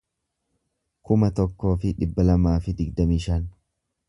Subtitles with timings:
[1.09, 3.47] kuma tokkoo fi dhibba lamaa fi digdamii shan